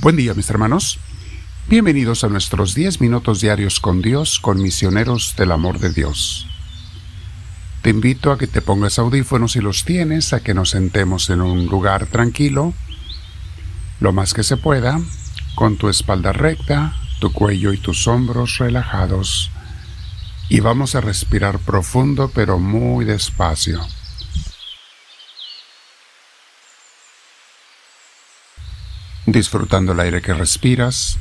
[0.00, 1.00] Buen día mis hermanos.
[1.68, 6.46] Bienvenidos a nuestros 10 minutos diarios con Dios, con misioneros del amor de Dios.
[7.82, 11.40] Te invito a que te pongas audífonos si los tienes, a que nos sentemos en
[11.40, 12.74] un lugar tranquilo,
[13.98, 15.00] lo más que se pueda,
[15.56, 19.50] con tu espalda recta, tu cuello y tus hombros relajados.
[20.48, 23.80] Y vamos a respirar profundo pero muy despacio.
[29.32, 31.18] Disfrutando el aire que respiras,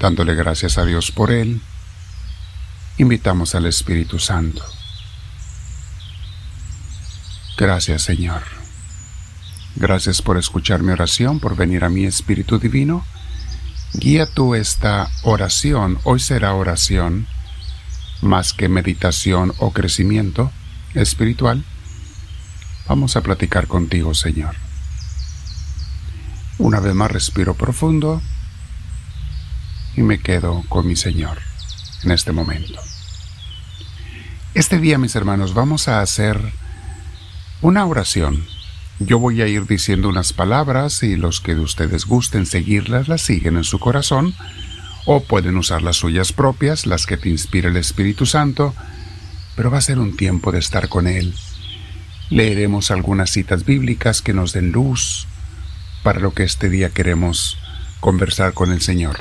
[0.00, 1.60] dándole gracias a Dios por él,
[2.96, 4.64] invitamos al Espíritu Santo.
[7.58, 8.42] Gracias Señor.
[9.76, 13.04] Gracias por escuchar mi oración, por venir a mi Espíritu Divino.
[13.92, 17.26] Guía tú esta oración, hoy será oración,
[18.22, 20.50] más que meditación o crecimiento
[20.94, 21.62] espiritual.
[22.88, 24.65] Vamos a platicar contigo, Señor.
[26.58, 28.22] Una vez más respiro profundo
[29.94, 31.38] y me quedo con mi Señor
[32.02, 32.80] en este momento.
[34.54, 36.40] Este día, mis hermanos, vamos a hacer
[37.60, 38.46] una oración.
[38.98, 43.20] Yo voy a ir diciendo unas palabras y los que de ustedes gusten seguirlas las
[43.20, 44.34] siguen en su corazón
[45.04, 48.74] o pueden usar las suyas propias, las que te inspire el Espíritu Santo,
[49.56, 51.34] pero va a ser un tiempo de estar con Él.
[52.30, 55.28] Leeremos algunas citas bíblicas que nos den luz,
[56.06, 57.58] para lo que este día queremos
[57.98, 59.18] conversar con el Señor.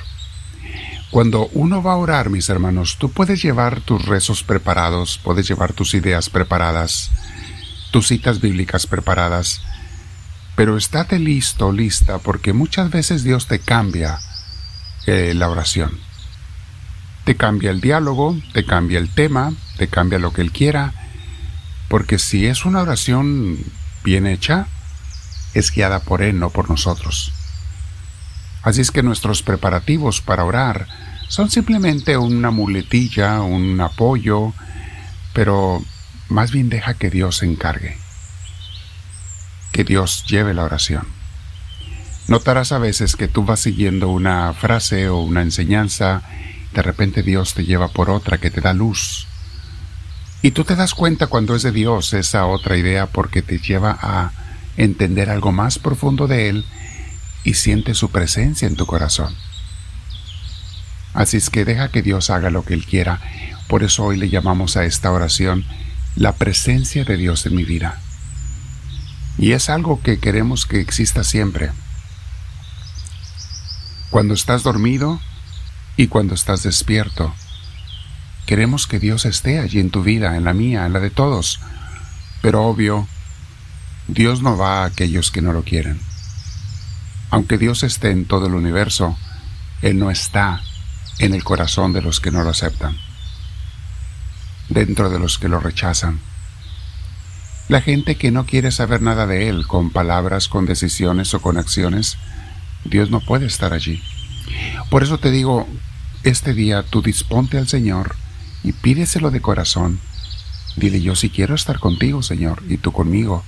[1.09, 5.73] Cuando uno va a orar, mis hermanos, tú puedes llevar tus rezos preparados, puedes llevar
[5.73, 7.09] tus ideas preparadas,
[7.89, 9.63] tus citas bíblicas preparadas,
[10.55, 14.19] pero estate listo, lista, porque muchas veces Dios te cambia
[15.07, 15.97] eh, la oración.
[17.23, 20.93] Te cambia el diálogo, te cambia el tema, te cambia lo que Él quiera,
[21.89, 23.57] porque si es una oración
[24.03, 24.67] bien hecha,
[25.55, 27.31] es guiada por Él, no por nosotros.
[28.61, 30.87] Así es que nuestros preparativos para orar
[31.27, 34.53] son simplemente una muletilla, un apoyo,
[35.33, 35.83] pero
[36.29, 37.97] más bien deja que Dios se encargue,
[39.71, 41.07] que Dios lleve la oración.
[42.27, 46.23] Notarás a veces que tú vas siguiendo una frase o una enseñanza,
[46.73, 49.27] de repente Dios te lleva por otra que te da luz.
[50.41, 53.97] Y tú te das cuenta cuando es de Dios esa otra idea porque te lleva
[54.01, 54.31] a
[54.77, 56.65] entender algo más profundo de Él
[57.43, 59.35] y siente su presencia en tu corazón.
[61.13, 63.21] Así es que deja que Dios haga lo que Él quiera.
[63.67, 65.65] Por eso hoy le llamamos a esta oración
[66.15, 68.01] la presencia de Dios en mi vida.
[69.37, 71.71] Y es algo que queremos que exista siempre.
[74.09, 75.19] Cuando estás dormido
[75.97, 77.33] y cuando estás despierto,
[78.45, 81.59] queremos que Dios esté allí en tu vida, en la mía, en la de todos.
[82.41, 83.07] Pero obvio,
[84.07, 85.99] Dios no va a aquellos que no lo quieren.
[87.31, 89.17] Aunque Dios esté en todo el universo,
[89.81, 90.61] Él no está
[91.19, 92.95] en el corazón de los que no lo aceptan,
[94.69, 96.19] dentro de los que lo rechazan.
[97.67, 101.57] La gente que no quiere saber nada de Él con palabras, con decisiones o con
[101.57, 102.17] acciones,
[102.83, 104.03] Dios no puede estar allí.
[104.91, 105.67] Por eso te digo,
[106.23, 108.15] este día tú disponte al Señor
[108.63, 109.99] y pídeselo de corazón.
[110.75, 113.43] Dile yo si quiero estar contigo, Señor, y tú conmigo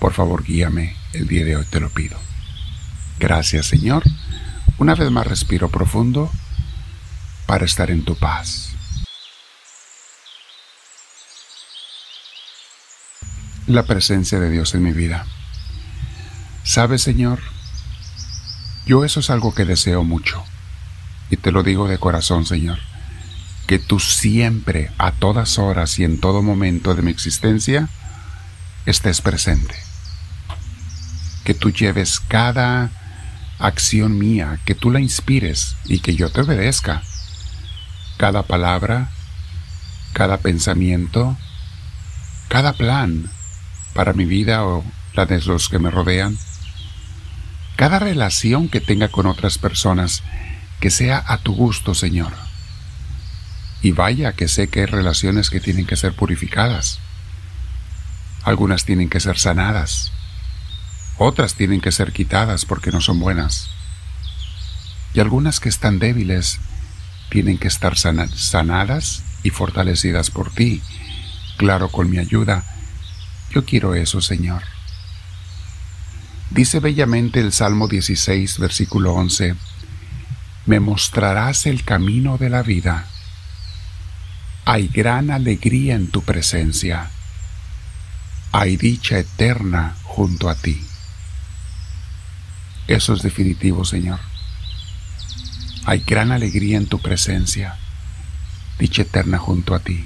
[0.00, 2.18] por favor, guíame el día de hoy, te lo pido.
[3.18, 4.02] Gracias, Señor.
[4.78, 6.30] Una vez más respiro profundo
[7.46, 8.70] para estar en tu paz.
[13.66, 15.26] La presencia de Dios en mi vida.
[16.64, 17.40] ¿Sabes, Señor?
[18.86, 20.42] Yo eso es algo que deseo mucho.
[21.28, 22.78] Y te lo digo de corazón, Señor.
[23.66, 27.90] Que tú siempre, a todas horas y en todo momento de mi existencia,
[28.86, 29.89] estés presente
[31.50, 32.92] que tú lleves cada
[33.58, 37.02] acción mía, que tú la inspires y que yo te obedezca.
[38.18, 39.10] Cada palabra,
[40.12, 41.36] cada pensamiento,
[42.46, 43.28] cada plan
[43.94, 44.84] para mi vida o
[45.14, 46.38] la de los que me rodean,
[47.74, 50.22] cada relación que tenga con otras personas,
[50.78, 52.32] que sea a tu gusto, Señor.
[53.82, 57.00] Y vaya que sé que hay relaciones que tienen que ser purificadas.
[58.44, 60.12] Algunas tienen que ser sanadas.
[61.22, 63.68] Otras tienen que ser quitadas porque no son buenas.
[65.12, 66.60] Y algunas que están débiles
[67.28, 70.80] tienen que estar sanadas y fortalecidas por ti.
[71.58, 72.64] Claro, con mi ayuda.
[73.50, 74.62] Yo quiero eso, Señor.
[76.48, 79.56] Dice bellamente el Salmo 16, versículo 11,
[80.64, 83.04] Me mostrarás el camino de la vida.
[84.64, 87.10] Hay gran alegría en tu presencia.
[88.52, 90.80] Hay dicha eterna junto a ti.
[92.90, 94.18] Eso es definitivo, Señor.
[95.84, 97.76] Hay gran alegría en tu presencia,
[98.80, 100.04] dicha eterna junto a ti.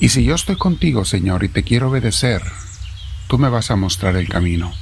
[0.00, 2.42] Y si yo estoy contigo, Señor, y te quiero obedecer,
[3.28, 4.72] tú me vas a mostrar el camino.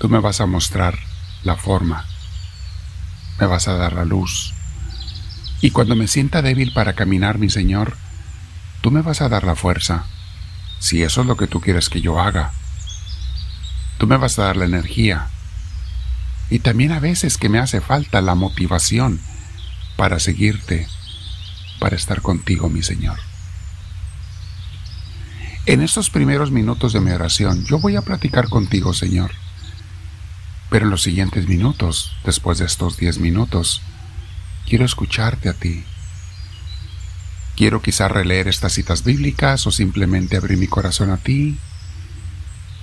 [0.00, 0.98] Tú me vas a mostrar
[1.44, 2.06] la forma.
[3.38, 4.52] Me vas a dar la luz.
[5.60, 7.96] Y cuando me sienta débil para caminar, mi Señor,
[8.80, 10.06] tú me vas a dar la fuerza,
[10.80, 12.52] si eso es lo que tú quieres que yo haga.
[14.04, 15.28] Tú me vas a dar la energía.
[16.50, 19.18] Y también a veces que me hace falta la motivación
[19.96, 20.86] para seguirte,
[21.78, 23.18] para estar contigo, mi Señor.
[25.64, 29.30] En estos primeros minutos de mi oración, yo voy a platicar contigo, Señor.
[30.68, 33.80] Pero en los siguientes minutos, después de estos diez minutos,
[34.68, 35.82] quiero escucharte a ti.
[37.56, 41.56] Quiero quizá releer estas citas bíblicas o simplemente abrir mi corazón a ti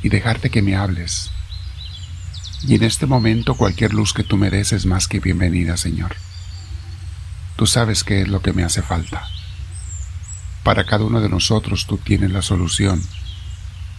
[0.03, 1.31] y dejarte que me hables.
[2.67, 6.15] Y en este momento cualquier luz que tú me des es más que bienvenida, Señor.
[7.55, 9.27] Tú sabes qué es lo que me hace falta.
[10.63, 13.01] Para cada uno de nosotros tú tienes la solución.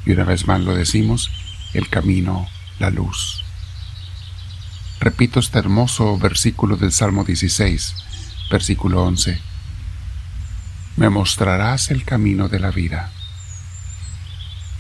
[0.07, 1.31] Y una vez más lo decimos,
[1.75, 3.45] el camino, la luz.
[5.01, 7.95] Repito este hermoso versículo del Salmo 16,
[8.51, 9.41] versículo 11.
[10.97, 13.11] Me mostrarás el camino de la vida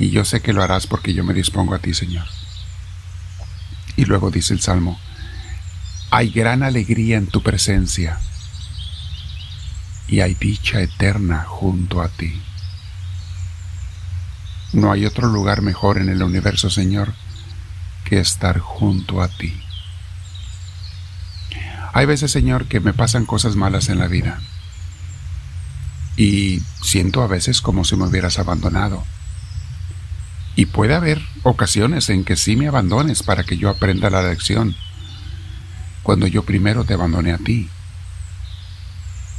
[0.03, 2.27] y yo sé que lo harás porque yo me dispongo a ti, Señor.
[3.95, 4.99] Y luego dice el Salmo,
[6.11, 8.19] hay gran alegría en tu presencia
[10.09, 12.43] y hay dicha eterna junto a ti.
[14.73, 17.15] No hay otro lugar mejor en el universo, Señor,
[18.05, 19.63] que estar junto a ti.
[21.93, 24.41] Hay veces, Señor, que me pasan cosas malas en la vida
[26.17, 29.05] y siento a veces como si me hubieras abandonado
[30.55, 34.77] y puede haber ocasiones en que sí me abandones para que yo aprenda la lección,
[36.03, 37.69] cuando yo primero te abandoné a ti.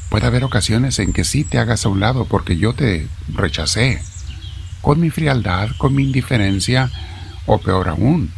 [0.09, 4.01] Puede haber ocasiones en que sí te hagas a un lado porque yo te rechacé,
[4.81, 6.91] con mi frialdad, con mi indiferencia,
[7.45, 8.31] o peor aún,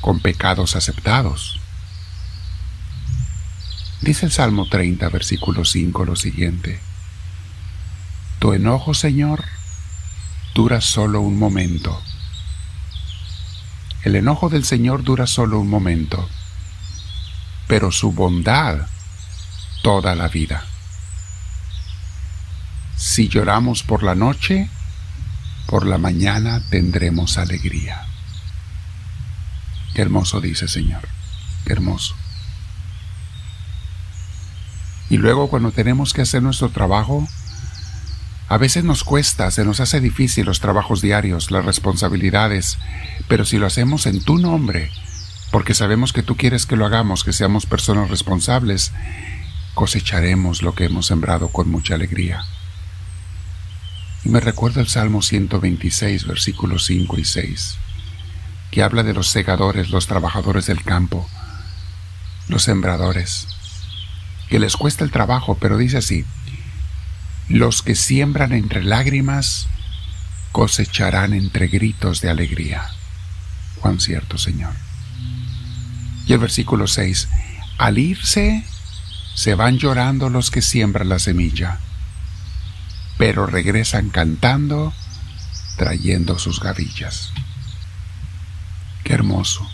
[0.00, 1.60] con pecados aceptados.
[4.00, 6.80] Dice el Salmo 30, versículo 5 lo siguiente.
[8.38, 9.44] Tu enojo, Señor,
[10.56, 12.00] dura solo un momento.
[14.04, 16.26] El enojo del Señor dura solo un momento,
[17.68, 18.86] pero su bondad
[19.82, 20.64] toda la vida.
[22.96, 24.70] Si lloramos por la noche,
[25.66, 28.06] por la mañana tendremos alegría.
[29.92, 31.06] Qué hermoso dice Señor,
[31.66, 32.14] qué hermoso.
[35.10, 37.28] Y luego cuando tenemos que hacer nuestro trabajo,
[38.48, 42.78] a veces nos cuesta, se nos hace difícil los trabajos diarios, las responsabilidades,
[43.28, 44.90] pero si lo hacemos en tu nombre,
[45.50, 48.92] porque sabemos que tú quieres que lo hagamos, que seamos personas responsables,
[49.74, 52.44] cosecharemos lo que hemos sembrado con mucha alegría.
[54.24, 57.78] Y me recuerdo el Salmo 126, versículos 5 y 6,
[58.70, 61.28] que habla de los segadores, los trabajadores del campo,
[62.48, 63.48] los sembradores,
[64.48, 66.24] que les cuesta el trabajo, pero dice así,
[67.48, 69.68] los que siembran entre lágrimas
[70.52, 72.86] cosecharán entre gritos de alegría.
[73.80, 74.74] Cuán cierto, Señor.
[76.26, 77.28] Y el versículo 6,
[77.78, 78.64] al irse,
[79.34, 81.78] se van llorando los que siembran la semilla,
[83.18, 84.92] pero regresan cantando,
[85.76, 87.32] trayendo sus gavillas.
[89.04, 89.68] Qué hermoso.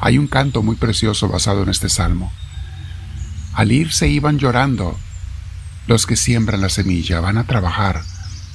[0.00, 2.30] Hay un canto muy precioso basado en este salmo.
[3.54, 4.98] Al irse iban llorando,
[5.86, 8.02] los que siembran la semilla van a trabajar,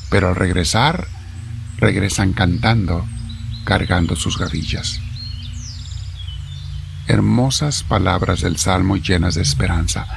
[0.10, 1.08] pero al regresar,
[1.78, 3.06] regresan cantando,
[3.64, 5.00] cargando sus gavillas.
[7.08, 10.08] Hermosas palabras del Salmo llenas de esperanza.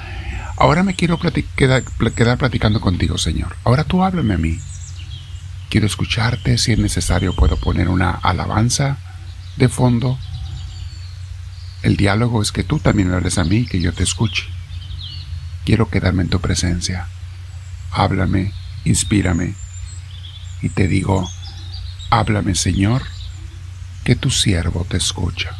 [0.57, 1.19] Ahora me quiero
[1.57, 1.83] quedar,
[2.15, 3.57] quedar platicando contigo, Señor.
[3.65, 4.59] Ahora tú háblame a mí.
[5.71, 8.99] Quiero escucharte, si es necesario puedo poner una alabanza
[9.57, 10.19] de fondo.
[11.83, 14.45] El diálogo es que tú también hables a mí, que yo te escuche.
[15.65, 17.07] Quiero quedarme en tu presencia.
[17.91, 18.53] Háblame,
[18.85, 19.55] inspírame.
[20.61, 21.29] Y te digo,
[22.11, 23.03] háblame Señor,
[24.05, 25.57] que tu siervo te escucha.